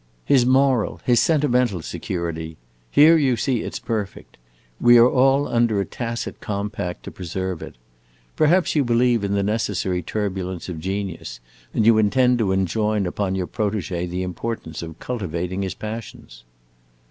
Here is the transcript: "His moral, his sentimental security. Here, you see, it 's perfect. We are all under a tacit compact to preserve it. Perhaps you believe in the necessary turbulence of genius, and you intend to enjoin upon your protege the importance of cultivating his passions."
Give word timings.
"His 0.25 0.47
moral, 0.47 0.99
his 1.05 1.19
sentimental 1.19 1.83
security. 1.83 2.57
Here, 2.89 3.17
you 3.17 3.35
see, 3.37 3.61
it 3.61 3.75
's 3.75 3.77
perfect. 3.79 4.37
We 4.79 4.97
are 4.97 5.07
all 5.07 5.47
under 5.47 5.79
a 5.79 5.85
tacit 5.85 6.39
compact 6.39 7.03
to 7.03 7.11
preserve 7.11 7.61
it. 7.61 7.75
Perhaps 8.35 8.75
you 8.75 8.83
believe 8.83 9.23
in 9.23 9.33
the 9.35 9.43
necessary 9.43 10.01
turbulence 10.01 10.67
of 10.69 10.79
genius, 10.79 11.39
and 11.71 11.85
you 11.85 11.99
intend 11.99 12.39
to 12.39 12.51
enjoin 12.51 13.05
upon 13.05 13.35
your 13.35 13.45
protege 13.45 14.07
the 14.07 14.23
importance 14.23 14.81
of 14.81 14.97
cultivating 14.97 15.61
his 15.61 15.75
passions." 15.75 16.45